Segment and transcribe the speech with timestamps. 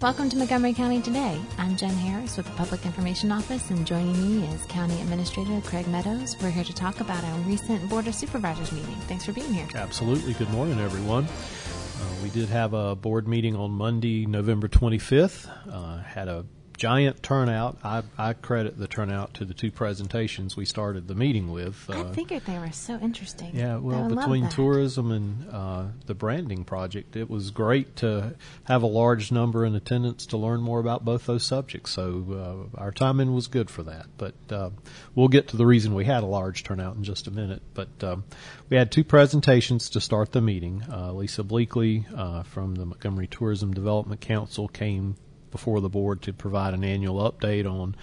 [0.00, 1.40] Welcome to Montgomery County Today.
[1.58, 5.88] I'm Jen Harris with the Public Information Office, and joining me is County Administrator Craig
[5.88, 6.36] Meadows.
[6.40, 8.94] We're here to talk about our recent Board of Supervisors meeting.
[9.08, 9.66] Thanks for being here.
[9.74, 10.34] Absolutely.
[10.34, 11.24] Good morning, everyone.
[11.24, 15.50] Uh, we did have a board meeting on Monday, November 25th.
[15.68, 16.46] Uh, had a
[16.78, 17.76] giant turnout.
[17.82, 21.90] I, I, credit the turnout to the two presentations we started the meeting with.
[21.90, 23.50] Uh, I figured they were so interesting.
[23.52, 28.86] Yeah, well, between tourism and uh, the branding project, it was great to have a
[28.86, 31.90] large number in attendance to learn more about both those subjects.
[31.90, 34.06] So uh, our timing was good for that.
[34.16, 34.70] But uh,
[35.14, 37.62] we'll get to the reason we had a large turnout in just a minute.
[37.74, 38.24] But um,
[38.70, 40.84] we had two presentations to start the meeting.
[40.90, 45.16] Uh, Lisa Bleakley uh, from the Montgomery Tourism Development Council came
[45.50, 47.96] before the board to provide an annual update on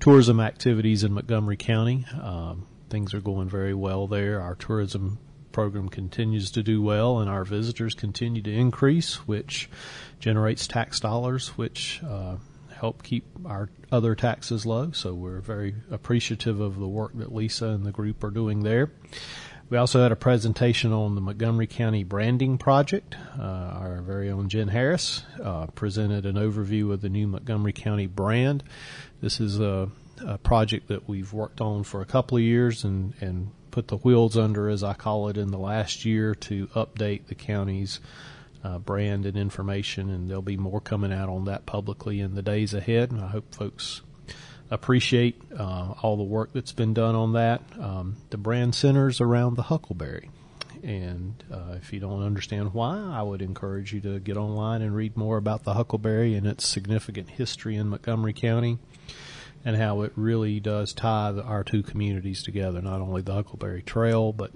[0.00, 2.04] tourism activities in Montgomery County.
[2.20, 4.40] Um, things are going very well there.
[4.40, 5.18] Our tourism
[5.52, 9.70] program continues to do well, and our visitors continue to increase, which
[10.20, 12.36] generates tax dollars, which uh,
[12.74, 14.90] help keep our other taxes low.
[14.90, 18.90] So we're very appreciative of the work that Lisa and the group are doing there.
[19.68, 23.16] We also had a presentation on the Montgomery County Branding Project.
[23.36, 28.06] Uh, our very own Jen Harris uh, presented an overview of the new Montgomery County
[28.06, 28.62] brand.
[29.20, 29.90] This is a,
[30.24, 33.96] a, project that we've worked on for a couple of years and, and put the
[33.96, 37.98] wheels under, as I call it, in the last year to update the county's
[38.62, 42.42] uh, brand and information, and there'll be more coming out on that publicly in the
[42.42, 43.10] days ahead.
[43.10, 44.02] And I hope folks
[44.70, 47.62] appreciate uh, all the work that's been done on that.
[47.78, 50.30] Um, the brand centers around the Huckleberry.
[50.82, 54.94] And uh, if you don't understand why, I would encourage you to get online and
[54.94, 58.78] read more about the Huckleberry and its significant history in Montgomery County
[59.64, 63.82] and how it really does tie the, our two communities together, not only the Huckleberry
[63.82, 64.52] Trail, but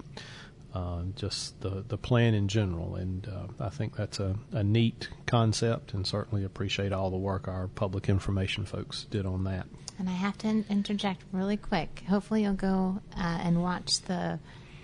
[0.73, 2.95] uh, just the, the plan in general.
[2.95, 7.49] And uh, I think that's a, a neat concept and certainly appreciate all the work
[7.49, 9.67] our public information folks did on that.
[10.01, 12.01] And I have to in- interject really quick.
[12.09, 14.39] Hopefully, you'll go uh, and watch the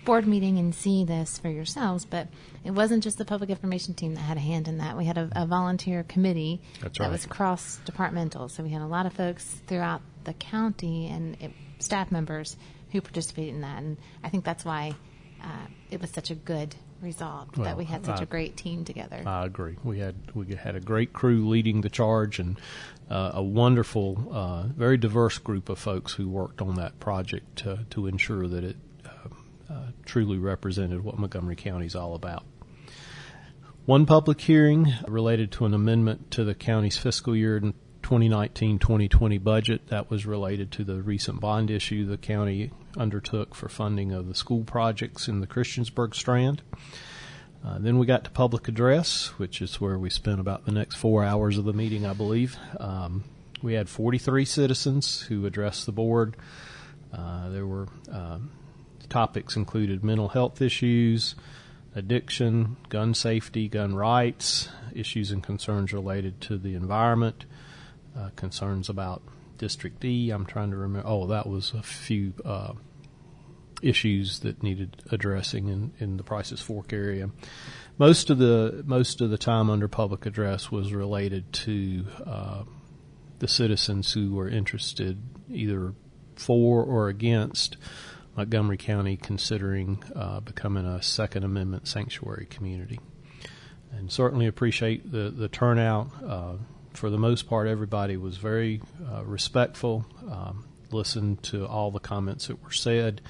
[0.06, 2.06] board meeting and see this for yourselves.
[2.06, 2.28] But
[2.64, 4.96] it wasn't just the public information team that had a hand in that.
[4.96, 7.12] We had a, a volunteer committee That's that right.
[7.12, 8.48] was cross departmental.
[8.48, 12.56] So we had a lot of folks throughout the county and it, staff members
[12.92, 13.82] who participated in that.
[13.82, 14.94] And I think that's why
[15.44, 18.58] uh, it was such a good result Well, that we had such I- a great
[18.58, 19.22] team together.
[19.26, 19.78] I agree.
[19.84, 22.60] We had we had a great crew leading the charge, and
[23.10, 27.86] uh, a wonderful, uh, very diverse group of folks who worked on that project to
[27.92, 32.44] to ensure that it uh, uh, truly represented what Montgomery County is all about.
[33.86, 37.62] One public hearing related to an amendment to the county's fiscal year
[38.08, 44.14] 2019-2020 budget that was related to the recent bond issue the county undertook for funding
[44.14, 46.62] of the school projects in the Christiansburg Strand.
[47.66, 50.96] Uh, then we got to public address, which is where we spent about the next
[50.96, 52.56] four hours of the meeting, I believe.
[52.80, 53.26] Um,
[53.62, 56.38] we had 43 citizens who addressed the board.
[57.12, 58.40] Uh, there were uh,
[59.10, 61.36] topics included mental health issues,
[61.94, 67.46] addiction, gun safety, gun rights, issues and concerns related to the environment,
[68.18, 69.22] uh, concerns about
[69.58, 70.30] District E.
[70.30, 71.08] I'm trying to remember.
[71.08, 72.74] Oh, that was a few uh,
[73.82, 77.30] issues that needed addressing in, in the Prices Fork area.
[77.98, 82.64] Most of the most of the time under public address was related to uh,
[83.40, 85.94] the citizens who were interested either
[86.36, 87.78] for or against
[88.36, 93.00] Montgomery County considering uh, becoming a Second Amendment sanctuary community.
[93.92, 96.10] And certainly appreciate the, the turnout.
[96.98, 98.82] For the most part, everybody was very
[99.14, 103.22] uh, respectful, um, listened to all the comments that were said.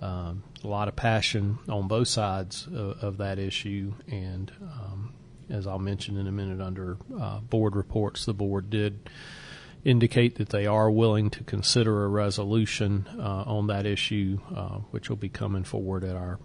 [0.00, 5.12] Um, a lot of passion on both sides of, of that issue, and um,
[5.50, 9.10] as I'll mention in a minute under uh, board reports, the board did
[9.84, 15.10] indicate that they are willing to consider a resolution uh, on that issue, uh, which
[15.10, 16.38] will be coming forward at our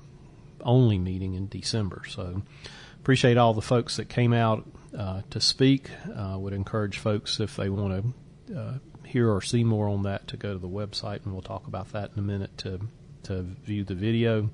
[0.59, 2.02] only meeting in December.
[2.06, 2.41] So
[3.02, 4.66] appreciate all the folks that came out
[4.98, 5.90] uh, to speak.
[6.16, 8.14] Uh, would encourage folks if they want
[8.47, 8.73] to uh,
[9.06, 11.91] hear or see more on that to go to the website, and we'll talk about
[11.91, 12.79] that in a minute to
[13.23, 14.50] to view the video.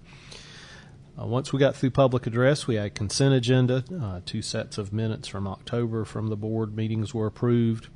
[1.20, 3.84] Uh, once we got through public address, we had consent agenda.
[4.02, 7.88] Uh, two sets of minutes from October from the board meetings were approved.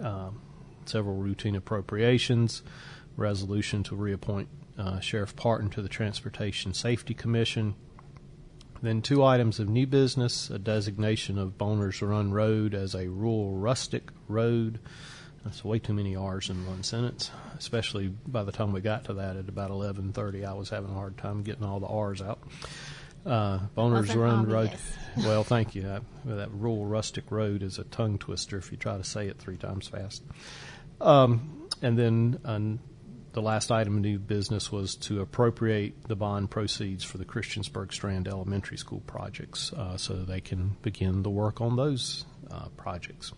[0.00, 0.40] Um,
[0.84, 2.62] several routine appropriations,
[3.16, 4.48] resolution to reappoint
[4.78, 7.74] uh, Sheriff Partin to the Transportation Safety Commission.
[8.82, 13.52] Then two items of new business: a designation of Boners Run Road as a rural
[13.56, 14.80] rustic road.
[15.44, 17.30] That's way too many R's in one sentence.
[17.58, 20.94] Especially by the time we got to that at about 11:30, I was having a
[20.94, 22.40] hard time getting all the R's out.
[23.24, 24.72] Uh, Boners Run Road.
[25.18, 25.82] Well, thank you.
[25.82, 29.38] That, that rural rustic road is a tongue twister if you try to say it
[29.38, 30.22] three times fast.
[31.00, 32.38] Um, and then
[33.32, 37.92] the last item of new business was to appropriate the bond proceeds for the Christiansburg
[37.92, 43.32] Strand Elementary School projects uh, so they can begin the work on those uh, projects.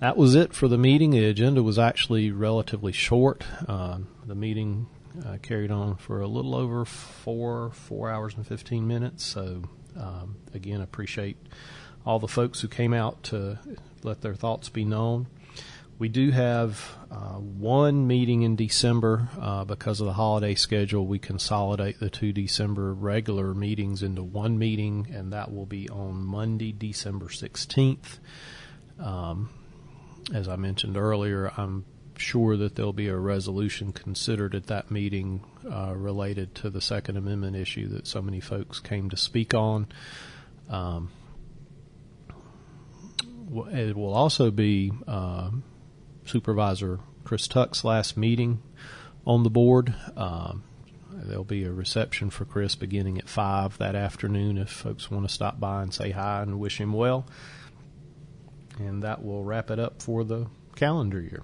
[0.00, 1.10] That was it for the meeting.
[1.10, 3.44] The agenda was actually relatively short.
[3.68, 4.86] Uh, the meeting
[5.26, 9.24] uh, carried on for a little over four four hours and fifteen minutes.
[9.24, 9.62] So
[9.98, 11.36] um, again, appreciate
[12.06, 13.58] all the folks who came out to
[14.02, 15.26] let their thoughts be known.
[16.00, 21.06] We do have uh, one meeting in December uh, because of the holiday schedule.
[21.06, 26.24] We consolidate the two December regular meetings into one meeting, and that will be on
[26.24, 28.18] Monday, December 16th.
[28.98, 29.50] Um,
[30.32, 31.84] as I mentioned earlier, I'm
[32.16, 37.18] sure that there'll be a resolution considered at that meeting uh, related to the Second
[37.18, 39.86] Amendment issue that so many folks came to speak on.
[40.70, 41.10] Um,
[43.70, 45.50] it will also be uh,
[46.30, 48.62] Supervisor Chris Tuck's last meeting
[49.26, 49.92] on the board.
[50.16, 50.62] Um,
[51.12, 55.32] there'll be a reception for Chris beginning at 5 that afternoon if folks want to
[55.32, 57.26] stop by and say hi and wish him well.
[58.78, 60.46] And that will wrap it up for the
[60.76, 61.42] calendar year.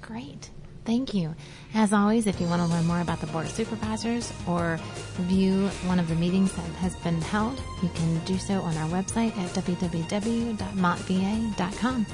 [0.00, 0.50] Great.
[0.84, 1.36] Thank you.
[1.74, 4.80] As always, if you want to learn more about the Board of Supervisors or
[5.14, 8.88] view one of the meetings that has been held, you can do so on our
[8.88, 12.06] website at www.montva.com.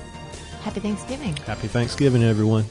[0.63, 1.37] Happy Thanksgiving.
[1.37, 2.65] Happy Thanksgiving, everyone.